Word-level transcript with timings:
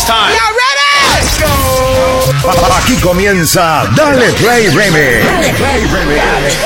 It's 0.00 0.08
time. 0.08 0.32
Let's 1.12 1.36
go. 1.38 1.46
Aquí 2.78 2.96
comienza 3.02 3.84
Dale 3.94 4.32
Play 4.32 4.68
Remix. 4.70 5.26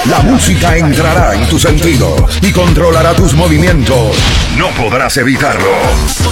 La 0.09 0.21
música 0.21 0.77
entrará 0.77 1.35
en 1.35 1.49
tu 1.49 1.59
sentido 1.59 2.15
y 2.41 2.53
controlará 2.53 3.13
tus 3.15 3.35
movimientos. 3.35 4.17
No 4.57 4.69
podrás 4.71 5.17
evitarlo. 5.17 5.73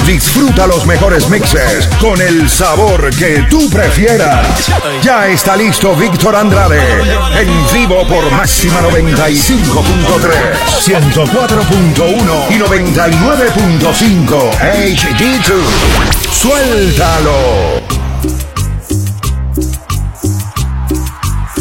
Disfruta 0.06 0.68
los 0.68 0.86
mejores 0.86 1.28
mixes 1.28 1.88
con 2.00 2.20
el 2.20 2.48
sabor 2.48 3.10
que 3.16 3.44
tú 3.50 3.68
prefieras. 3.68 4.70
Ya 5.02 5.26
está 5.26 5.56
listo 5.56 5.96
Víctor 5.96 6.36
Andrade. 6.36 7.02
En 7.36 7.72
vivo 7.72 8.06
por 8.06 8.30
Máxima 8.30 8.80
95.3, 8.80 10.54
104.1 10.84 12.50
y 12.50 12.58
99.5 12.60 14.52
HD2. 14.60 16.21
Suéltalo. 16.40 17.30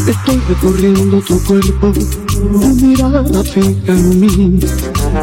Estoy 0.08 0.42
recorriendo 0.48 1.22
tu 1.22 1.44
cuerpo, 1.44 1.92
tu 1.92 2.40
mirada 2.76 3.44
fija 3.44 3.92
en 3.92 4.20
mí. 4.20 4.60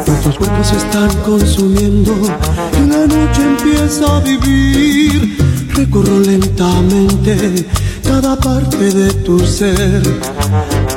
Nuestros 0.07 0.37
cuerpos 0.37 0.67
se 0.67 0.77
están 0.77 1.09
consumiendo 1.25 2.13
y 2.13 2.89
la 2.89 3.05
noche 3.07 3.41
empieza 3.41 4.17
a 4.17 4.19
vivir. 4.21 5.37
Recorro 5.73 6.19
lentamente 6.19 7.67
cada 8.03 8.35
parte 8.37 8.93
de 8.93 9.13
tu 9.25 9.39
ser. 9.39 10.01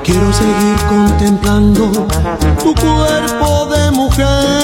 Quiero 0.04 0.32
seguir 0.32 0.76
contemplando 0.88 2.06
tu 2.62 2.74
cuerpo 2.74 3.66
de 3.72 3.90
mujer. 3.90 4.61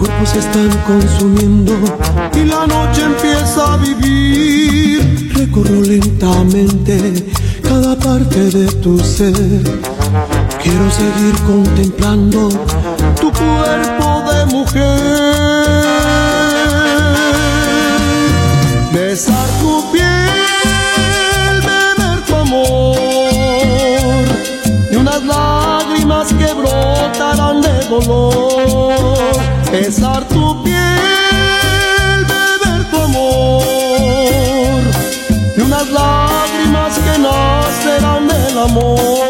Cuerpos 0.00 0.30
se 0.30 0.38
están 0.38 0.70
consumiendo 0.86 1.74
y 2.34 2.44
la 2.44 2.66
noche 2.66 3.02
empieza 3.02 3.74
a 3.74 3.76
vivir. 3.76 5.32
Recorro 5.34 5.82
lentamente 5.82 6.96
cada 7.62 7.94
parte 7.96 8.40
de 8.50 8.66
tu 8.82 8.98
ser. 8.98 9.34
Quiero 10.62 10.90
seguir 10.90 11.34
contemplando 11.46 12.48
tu 13.20 13.30
cuerpo 13.30 14.22
de 14.30 14.46
mujer. 14.46 14.90
Besar 18.92 19.48
tu 19.60 19.92
piel, 19.92 20.09
Besar 29.72 30.26
tu 30.28 30.62
piel, 30.64 32.24
beber 32.26 32.90
tu 32.90 32.96
amor 32.96 33.62
y 35.56 35.60
unas 35.60 35.88
lágrimas 35.90 36.98
que 36.98 37.18
nacerán 37.18 38.26
del 38.26 38.58
amor. 38.58 39.29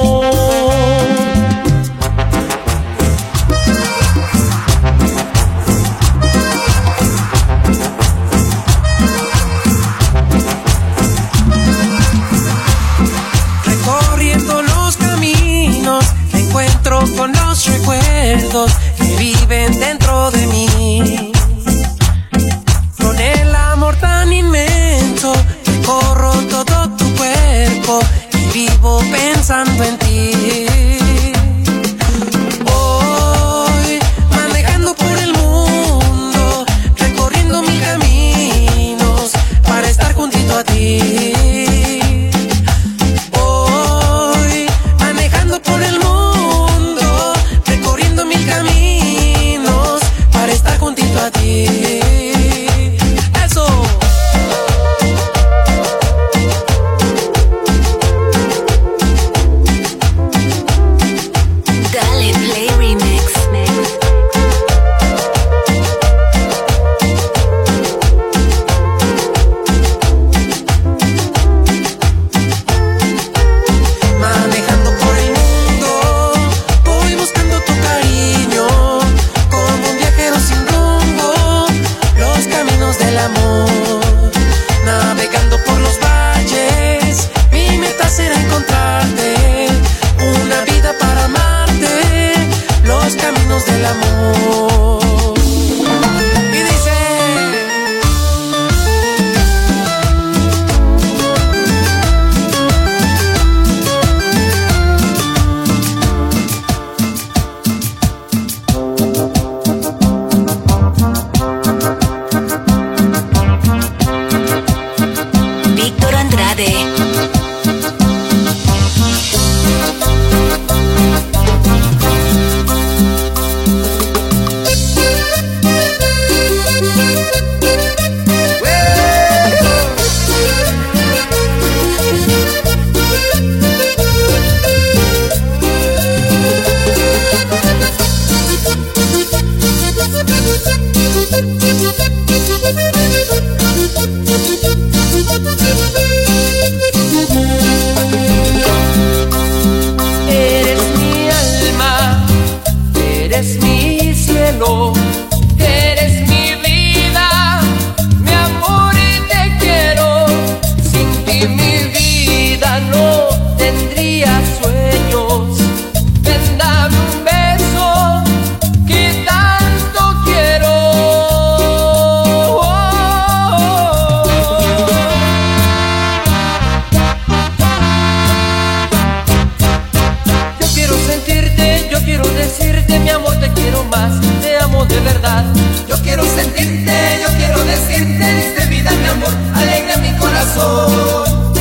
quiero 183.54 183.84
más, 183.84 184.20
te 184.42 184.56
amo 184.58 184.84
de 184.86 185.00
verdad. 185.00 185.44
Yo 185.88 185.96
quiero 186.02 186.24
sentirte, 186.24 187.20
yo 187.22 187.28
quiero 187.36 187.64
decirte, 187.64 188.34
diste 188.34 188.66
vida 188.66 188.90
mi 188.92 189.06
amor, 189.08 189.34
alegra 189.54 189.96
mi 189.98 190.12
corazón. 190.18 191.52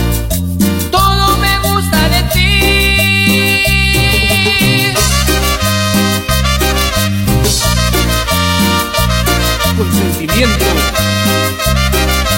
Todo 0.91 1.37
me 1.37 1.59
gusta 1.59 2.09
de 2.09 2.21
ti. 2.33 2.49
Consentimiento, 9.77 10.65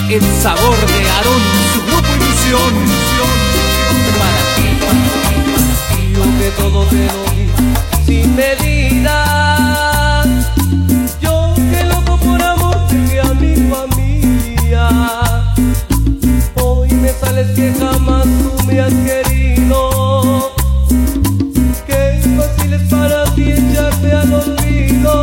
el 0.10 0.22
sabor 0.42 0.78
de 0.78 1.10
Aarón, 1.10 1.42
su 1.74 1.82
grupo 1.88 2.10
ilusión. 2.16 2.74
Para 4.20 4.42
ti, 4.56 4.66
para 4.80 5.02
ti, 5.24 5.36
para 5.52 5.74
ti, 5.90 6.02
yo 6.14 6.24
que 6.40 6.50
todo 6.62 6.80
te 6.86 7.31
sin 8.12 8.36
medida. 8.36 9.18
Yo 11.22 11.54
que 11.72 11.84
loco 11.86 12.18
por 12.18 12.42
amor 12.42 12.78
llegué 12.90 13.22
a 13.22 13.34
mi 13.42 13.54
familia. 13.74 14.86
Hoy 16.62 16.92
me 17.04 17.10
sales 17.22 17.50
que 17.56 17.74
jamás 17.80 18.26
tú 18.42 18.52
me 18.68 18.82
has 18.82 18.94
querido. 19.08 20.52
Qué 21.88 22.02
fácil 22.38 22.74
es 22.74 22.84
para 22.94 23.24
ti 23.36 23.46
echarte 23.52 24.12
al 24.22 24.34
olvido. 24.34 25.14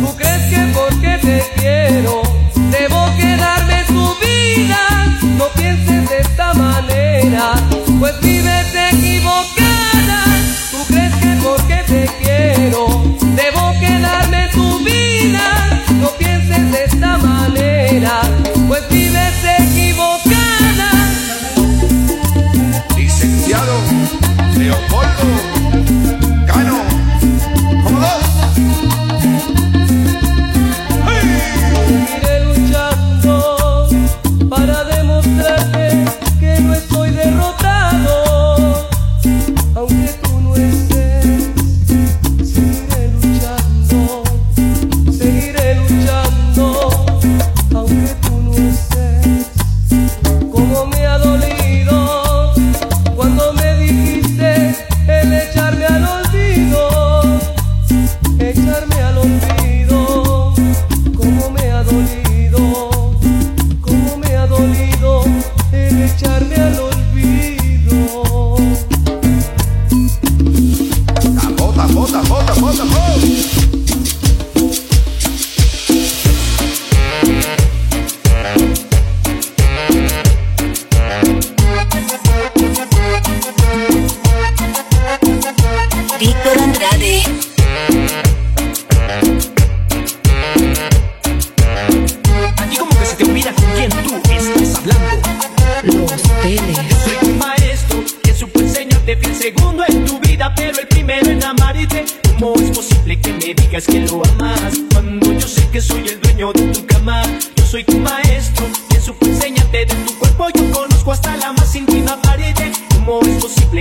¿Tú 0.00 0.08
crees 0.16 0.44
que 0.52 0.60
porque 0.78 1.12
te 1.26 1.36
quiero 1.56 2.22
debo 2.76 3.00
quedarme 3.20 3.78
tu 3.88 4.04
vida? 4.24 4.82
No 5.38 5.46
pienses 5.56 6.08
de 6.08 6.18
esta 6.20 6.54
manera, 6.54 7.44
pues 7.98 8.14
vive. 8.20 8.59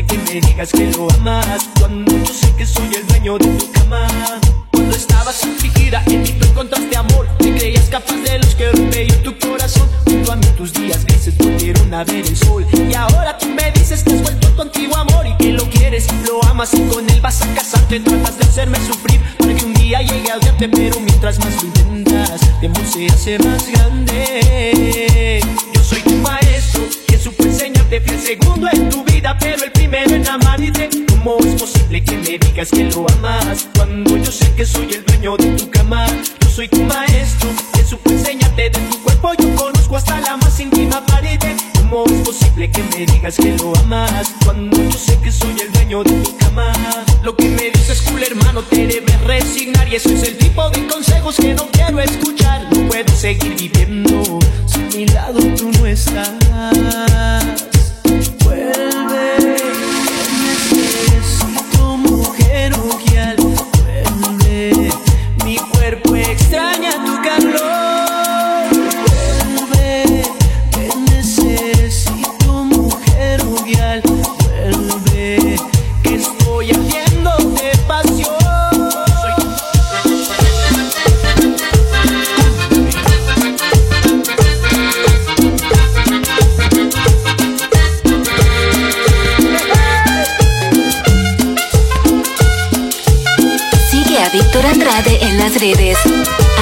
que 0.06 0.18
me 0.18 0.42
digas 0.42 0.72
que 0.72 0.92
lo 0.92 1.10
amas. 1.12 1.69
Cuando 1.80 2.12
yo 2.12 2.34
sé 2.34 2.54
que 2.56 2.66
soy 2.66 2.90
el 2.96 3.06
dueño 3.07 3.38
de 3.38 3.48
tu 3.48 3.72
cama. 3.72 4.07
Cuando 4.72 4.96
estabas 4.96 5.44
afligida 5.44 6.04
en 6.06 6.22
mí 6.22 6.30
tú 6.30 6.48
encontraste 6.48 6.96
amor 6.96 7.28
Te 7.38 7.54
creías 7.54 7.86
capaz 7.90 8.16
de 8.16 8.40
los 8.40 8.56
que 8.56 8.72
rompe 8.72 9.07
yo 9.07 9.16
tu 9.22 9.38
corazón. 9.40 9.88
Junto 10.06 10.31
a 10.31 10.36
mí 10.36 10.46
tus 10.57 10.74
días 10.74 11.06
grises 11.06 11.38
volvieron 11.38 11.94
a 11.94 12.04
ver 12.04 12.25
el 12.25 12.38
sol. 12.38 12.66
Y 12.90 12.94
ahora 12.94 13.38
tú 13.38 13.48
me 13.48 13.72
dices 13.72 14.04
que 14.04 14.13
has 14.13 14.22
vuelto 14.22 14.56
contigo 14.56 14.96
amor 14.96 15.28
Y 15.28 15.36
que 15.38 15.51
lo 15.51 15.69
quieres, 15.69 16.07
lo 16.25 16.44
amas. 16.46 16.74
Y 16.74 16.81
con 16.81 17.10
él 17.10 17.19
vas 17.22 17.42
a 17.42 17.54
casarte 17.54 18.00
Tratas 18.00 18.38
de 18.38 18.46
hacerme 18.46 18.77
sufrir 18.86 19.20
para 19.38 19.53
que 19.53 19.65
un 19.65 19.74
día 19.74 20.01
llegue 20.01 20.32
a 20.32 20.38
odiarte 20.38 20.70
Pero 20.70 21.00
mientras 21.00 21.39
más 21.39 21.56
lo 21.62 21.68
intentas, 21.68 22.41
mi 22.62 22.68
amor 22.68 22.86
se 22.86 23.39
más 23.39 23.68
grande. 23.72 25.41
Yo 25.74 25.84
soy 25.84 26.01
tu 26.01 26.15
maestro, 26.15 26.84
quien 27.08 27.22
supo 27.22 27.44
enseñarte 27.44 28.01
fiel 28.01 28.20
segundo 28.20 28.68
en 28.72 28.89
tu 28.89 29.03
vida 29.03 29.38
Pero 29.39 29.63
el 29.63 29.69
imposible 31.70 32.04
que 32.04 32.18
me 32.18 32.38
digas 32.38 32.70
que 32.70 32.84
lo 32.86 33.06
amas. 33.18 33.68
Cuando 33.76 34.18
yo 34.18 34.32
sé 34.32 34.52
que 34.56 34.66
soy 34.66 34.92
el 34.94 35.06
dueño 35.06 35.38
de 35.38 35.52
tu 35.52 35.70
cama 35.70 36.06
Yo 36.42 36.50
soy 36.50 36.68
tu 36.68 36.82
maestro, 36.84 37.50
que 37.74 37.84
supo 37.84 38.10
enseñarte 38.10 38.64
de 38.64 38.70
tu 38.70 39.04
cuerpo. 39.04 39.32
Yo 39.40 39.56
conozco 39.56 39.96
hasta 39.98 40.20
la 40.22 40.38
más 40.38 40.60
íntima 40.60 41.06
pared. 41.06 41.40
¿Cómo 41.76 42.06
es 42.06 42.22
posible 42.24 42.70
que 42.72 42.84
me 42.84 43.06
digas 43.12 43.36
que 43.36 43.56
lo 43.58 43.74
amas 43.80 44.34
Cuando 44.46 44.78
yo 44.78 44.92
sé 44.98 45.18
que 45.22 45.32
soy 45.32 45.56
el 45.60 45.72
dueño 45.72 46.04
de 46.04 46.12
tu 46.12 46.38
cama. 46.38 46.72
Lo 47.24 47.36
que 47.36 47.50
me 47.50 47.70
dices 47.72 48.02
cool 48.04 48.24
hermano 48.24 48.64
te 48.64 48.88
debes 48.88 49.22
resignar. 49.22 49.88
Y 49.88 49.96
eso 49.96 50.10
es 50.10 50.24
el 50.24 50.38
tipo 50.38 50.70
de 50.70 50.88
consejos 50.88 51.36
que 51.36 51.54
no 51.54 51.68
quiero 51.72 52.00
escuchar. 52.00 52.68
No 52.72 52.88
puedo 52.88 53.16
seguir 53.16 53.56
viviendo 53.56 54.40
si 54.66 54.80
a 54.80 54.98
mi 54.98 55.06
lado 55.08 55.40
tú 55.56 55.72
no 55.72 55.86
estás. 55.86 57.69
redes. 95.60 95.98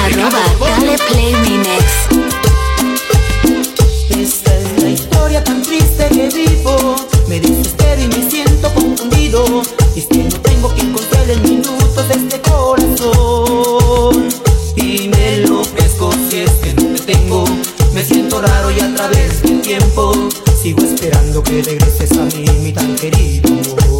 Arroba 0.04 0.42
Dale 0.58 0.96
Play 1.08 1.34
Remix. 1.34 1.84
Esta 4.10 4.58
es 4.58 4.82
la 4.82 4.88
historia 4.88 5.44
tan 5.44 5.62
triste 5.62 6.08
que 6.08 6.28
vivo. 6.28 6.96
Me 7.28 7.38
desespero 7.38 8.02
y 8.02 8.08
me 8.08 8.28
siento 8.28 8.72
confundido. 8.74 9.62
Es 9.94 10.06
que 10.06 10.24
no 10.24 10.40
tengo 10.40 10.68
quien 10.74 10.92
consuele 10.92 11.34
en 11.34 11.42
minutos 11.42 12.08
de 12.08 12.14
este 12.14 12.40
corazón. 12.40 14.28
Y 14.74 15.08
me 15.08 15.38
lo 15.46 15.60
ofrezco 15.60 16.12
si 16.28 16.40
es 16.40 16.50
que 16.50 16.74
no 16.74 16.94
te 16.94 17.12
tengo. 17.12 17.44
Me 17.94 18.04
siento 18.04 18.40
raro 18.40 18.70
y 18.72 18.80
a 18.80 18.94
través 18.94 19.42
del 19.42 19.60
tiempo. 19.60 20.12
Sigo 20.60 20.82
esperando 20.82 21.42
que 21.42 21.62
regreses 21.62 22.12
a 22.18 22.24
mí, 22.24 22.44
mi 22.62 22.72
tan 22.72 22.96
querido. 22.96 23.97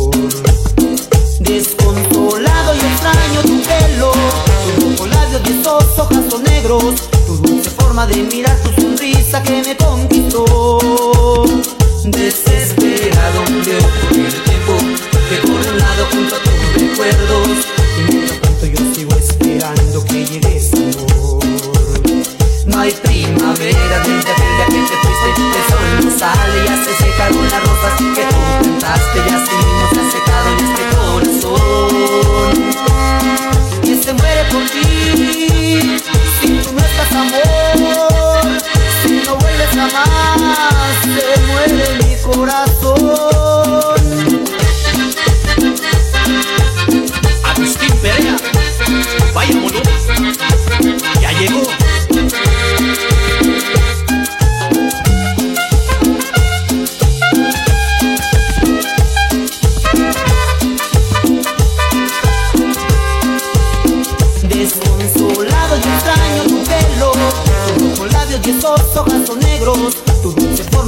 Tu 6.68 7.34
dulce 7.38 7.70
forma 7.70 8.06
de 8.06 8.24
mirar, 8.24 8.54
tu 8.60 8.82
sonrisa 8.82 9.42
que 9.42 9.62
me 9.62 9.74
conquistó. 9.74 10.44
Desesperado 12.04 13.42
veo 13.64 13.80
por 14.02 14.12
el 14.18 14.34
tiempo 14.42 14.76
que 15.30 15.36
por 15.46 15.60
un 15.66 15.78
lado 15.78 16.06
junto 16.12 16.36
a 16.36 16.38
tus 16.40 16.74
recuerdos 16.74 17.48
y 17.96 18.12
mientras 18.12 18.38
tanto 18.42 18.66
yo 18.66 18.76
sigo 18.94 19.16
esperando 19.16 20.04
que 20.04 20.26
llegues 20.26 20.74
amor. 20.74 21.42
No 22.66 22.80
hay 22.80 22.92
primavera 22.92 23.98
desde 24.00 24.30
aquel 24.30 24.52
día 24.56 24.66
que 24.66 24.72
te 24.72 24.96
fuiste, 25.00 25.28
el 25.56 25.64
sol 25.70 25.88
no 26.04 26.10
sale, 26.18 26.58
ya 26.66 26.76
se 26.84 26.92
secaron 27.02 27.44
las 27.48 27.62
rosas 27.62 27.94
que 27.96 28.04
tú 28.04 28.36
plantaste, 28.60 29.18
ya 29.26 29.38
se 29.46 29.52
mismo 29.56 29.84
se 29.94 30.00
ha 30.00 30.06
secado 30.12 30.46
en 30.52 30.58
este 30.68 30.84
corazón 30.98 31.92
que 33.80 33.94
se 34.04 34.12
muere 34.12 34.42
por 34.52 34.64
ti. 34.68 34.88
Amor, 37.10 38.58
si 39.02 39.22
no 39.24 39.36
vuelves 39.36 39.70
jamás, 39.70 40.96
se 41.02 41.40
muere 41.46 42.04
mi 42.04 42.16
corazón. 42.22 43.47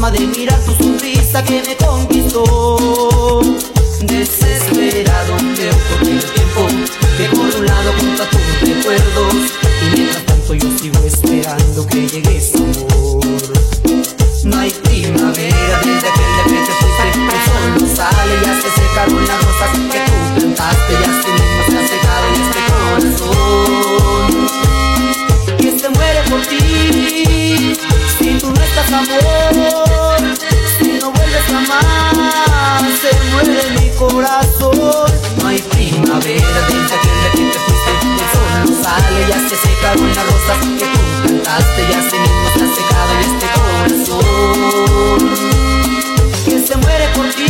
De 0.08 0.26
mirar, 0.26 0.58
tu 0.64 0.72
sonrisa 0.82 1.42
que 1.44 1.62
me 1.62 1.76
conquistó. 1.76 3.42
Desesperado 4.00 5.36
veo 5.58 5.74
por 5.90 6.08
el 6.08 6.24
tiempo 6.24 6.66
que 7.18 7.24
por 7.36 7.54
un 7.54 7.66
lado 7.66 7.92
junto 8.00 8.22
a 8.22 8.30
tus 8.30 8.60
recuerdos 8.62 9.34
y 9.82 9.96
mientras 9.96 10.24
tanto 10.24 10.54
yo 10.54 10.68
sigo 10.78 10.98
esperando 11.04 11.86
que 11.86 12.08
llegues 12.08 12.54
amor. 12.54 13.20
No 14.44 14.58
hay 14.58 14.70
se 39.80 39.86
secaron 39.86 40.14
las 40.14 40.26
rosas 40.26 40.58
que 40.60 40.66
tú 40.66 41.00
plantaste, 41.22 41.80
ya 41.90 42.00
se 42.10 42.16
mismo 42.18 42.46
ha 42.48 42.68
secado 42.76 43.10
en 43.14 43.20
este 43.30 43.46
corazón 44.06 45.18
que 46.44 46.56
se 46.66 46.74
muere 46.76 47.06
por 47.14 47.26
ti. 47.34 47.48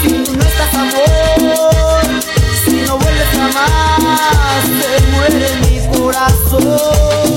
Si 0.00 0.08
tú 0.24 0.30
no 0.36 0.42
estás 0.42 0.74
amor, 0.74 2.04
si 2.64 2.76
no 2.86 2.98
vuelves 2.98 3.28
jamás, 3.32 4.62
se 4.64 4.90
muere 5.10 5.48
mi 5.62 5.76
corazón. 5.98 7.27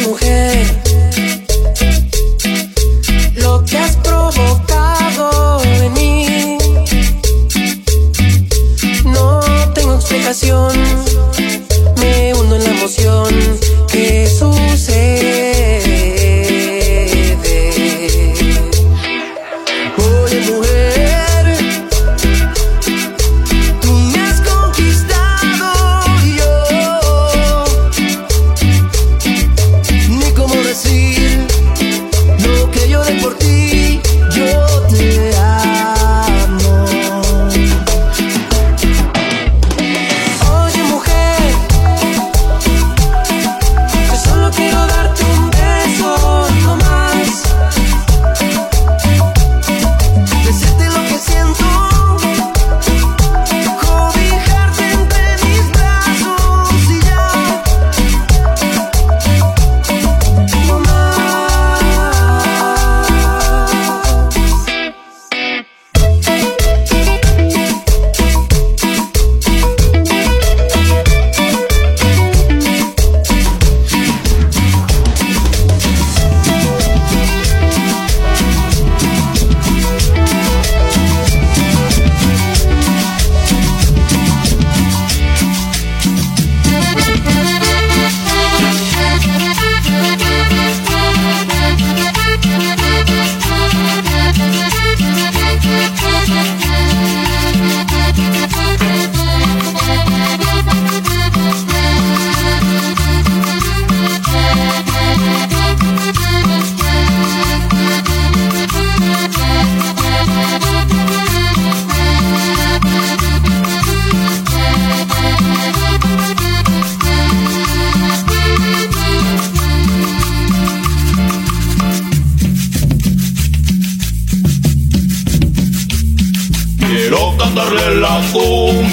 Mujer, 0.00 0.53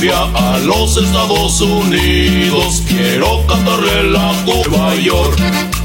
a 0.10 0.58
los 0.66 0.98
Estados 0.98 1.62
Unidos. 1.62 2.82
Quiero 2.88 3.46
cantarle 3.46 4.04
la 4.12 4.34
Nueva 4.46 4.96
York. 4.96 5.40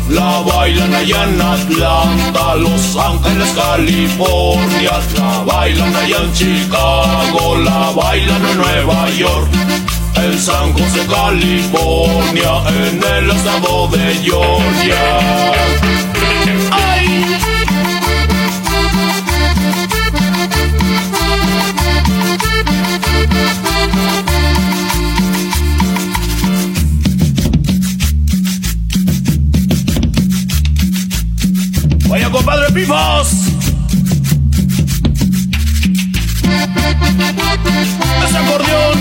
La 0.09 0.41
bailan 0.41 0.95
allá 0.95 1.25
en 1.25 1.41
Atlanta, 1.41 2.55
Los 2.57 2.97
Ángeles, 2.97 3.51
California. 3.55 4.93
La 5.19 5.45
bailan 5.45 5.95
allá 5.95 6.17
en 6.23 6.33
Chicago, 6.33 7.57
la 7.59 7.91
bailan 7.95 8.47
en 8.47 8.57
Nueva 8.57 9.11
York. 9.11 9.49
En 10.15 10.39
San 10.39 10.73
José, 10.73 11.07
California, 11.07 12.63
en 12.69 13.03
el 13.03 13.31
estado 13.31 13.89
de 13.89 14.15
Georgia. 14.25 15.96
Compadre 32.77 32.85
Pifos. 32.85 33.33
Ese 38.27 38.39
acordeón. 38.39 38.99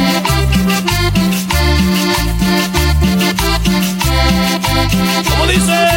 ¿Cómo 5.30 5.48
dice? 5.48 5.96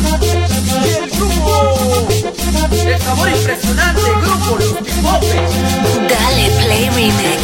El 0.00 1.10
grupo. 1.10 2.08
El 2.86 3.00
sabor 3.02 3.28
impresionante, 3.28 4.00
grupo 4.22 4.56
Los 4.58 4.72
Pipopes. 4.78 5.34
Dale 6.08 6.50
Play 6.64 6.88
Remix. 6.90 7.40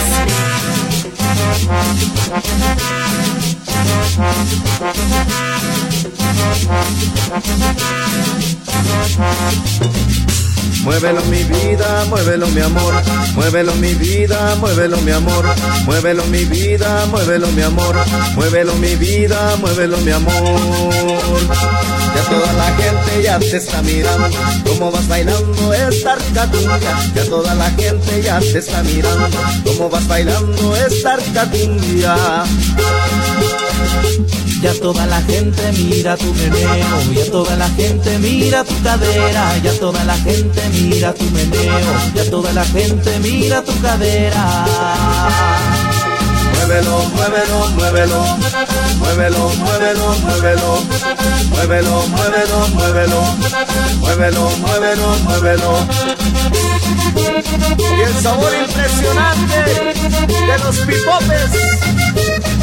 Muévelo 10.83 11.21
mi 11.25 11.43
vida, 11.43 12.05
muévelo 12.09 12.47
mi 12.49 12.61
amor, 12.61 12.95
muévelo 13.35 13.75
mi 13.75 13.95
vida, 13.95 14.55
muévelo 14.61 14.97
mi 14.99 15.11
amor, 15.11 15.45
muévelo 15.85 16.25
mi 16.27 16.45
vida, 16.45 17.07
muévelo 17.07 17.49
mi 17.49 17.63
amor, 17.63 17.97
muévelo 18.37 18.75
mi 18.77 18.95
vida, 18.95 19.57
muévelo 19.61 19.99
mi 19.99 20.13
amor. 20.13 22.06
Ya 22.17 22.23
toda 22.31 22.53
la 22.55 22.65
gente 22.77 23.23
ya 23.23 23.39
te 23.39 23.57
está 23.59 23.83
mirando, 23.83 24.39
cómo 24.65 24.91
vas 24.91 25.07
bailando 25.07 25.75
esta 25.75 26.15
rica 26.15 26.49
cumbia. 26.51 27.13
Ya 27.15 27.25
toda 27.27 27.55
la 27.55 27.71
gente 27.73 28.23
ya 28.23 28.39
te 28.41 28.59
está 28.59 28.83
mirando, 28.83 29.39
cómo 29.65 29.91
vas 29.91 30.09
bailando 30.09 30.77
esta 30.77 31.17
rica 31.17 31.51
cumbia. 31.51 32.17
Ya 34.63 34.73
toda 34.81 35.07
la 35.07 35.21
gente 35.23 35.73
mira 35.73 36.17
tu 36.17 36.33
meneo, 36.33 37.13
ya 37.13 37.31
toda 37.31 37.55
la 37.57 37.69
gente 37.69 38.19
mira 38.19 38.65
tu 38.65 38.75
cadera, 38.83 39.59
ya 39.59 39.73
toda 39.79 40.03
la 40.05 40.17
gente 40.17 40.63
mira 40.71 41.13
tu 41.13 41.25
meneo, 41.25 41.95
ya 42.15 42.31
toda 42.31 42.53
la 42.55 42.65
gente 42.65 43.19
mira 43.19 43.63
tu 43.63 43.79
cadera 43.83 45.76
muévelo, 46.57 46.97
muévelo, 47.15 47.59
muévelo, 47.71 48.21
muévelo, 48.99 49.43
muévelo, 49.59 50.09
muévelo, 50.25 50.71
muévelo, 51.51 52.07
muévelo, 52.09 52.61
muévelo, 52.75 53.21
muévelo, 54.01 54.45
muévelo, 54.59 55.09
muévelo. 55.25 55.87
Y 57.97 58.01
el 58.03 58.15
sabor 58.23 58.53
impresionante 58.55 59.61
de 60.47 60.59
los 60.65 60.77
pipopes. 60.79 62.56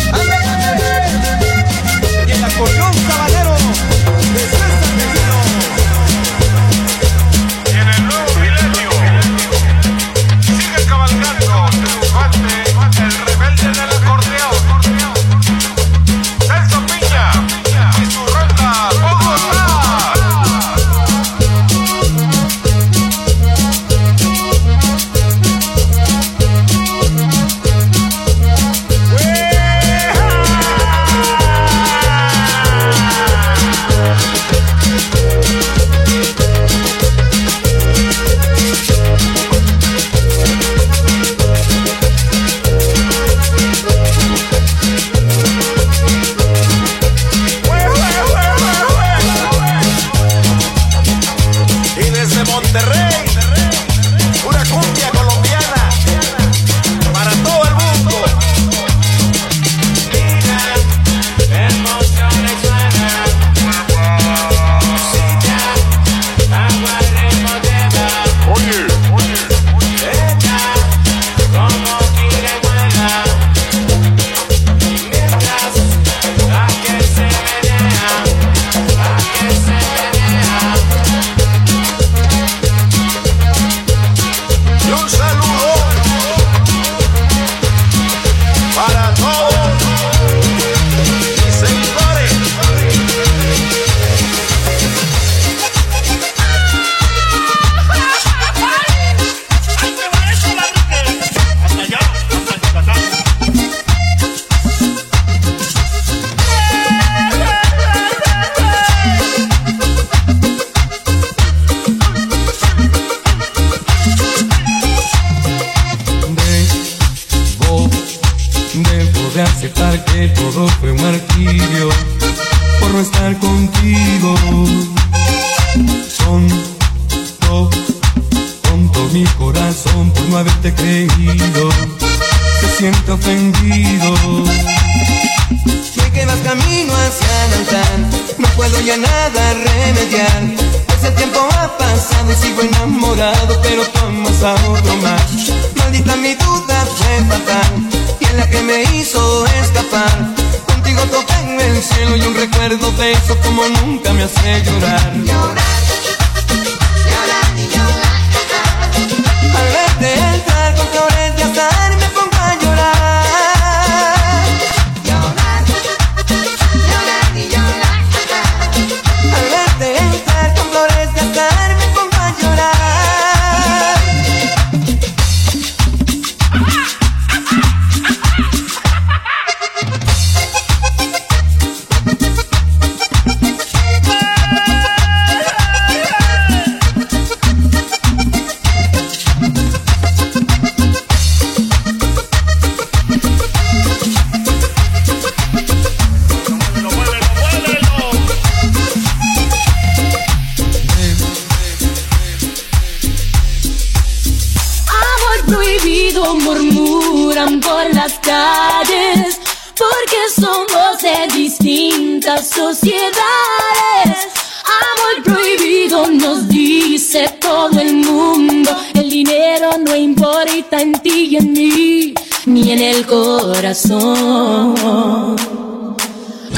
favorita 220.24 220.82
en 220.82 220.94
ti 220.94 221.28
y 221.32 221.36
en 221.36 221.52
mí, 221.52 222.14
ni 222.46 222.72
en 222.72 222.80
el 222.80 223.06
corazón. 223.06 224.76
Oh 224.80 225.36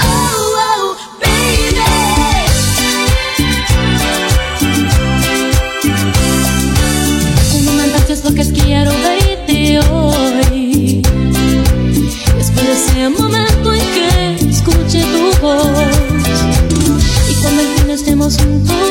oh, 0.01 0.95
baby. 1.19 1.80
Como 7.51 7.71
tantas 7.91 8.19
Porque 8.21 8.43
quiero 8.51 8.91
verte 8.91 9.80
hoy. 9.89 11.01
Después 12.38 12.67
de 12.67 12.73
ese 12.73 13.10
momento 13.10 13.73
en 13.73 13.86
que 13.95 14.49
escuche 14.49 15.01
tu 15.12 15.41
voz. 15.41 15.71
Y 17.30 17.34
cuando 17.41 17.62
al 17.62 17.67
fin 17.75 17.89
estemos 17.89 18.38
juntos. 18.38 18.85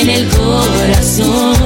En 0.00 0.10
el 0.10 0.28
corazón. 0.28 1.57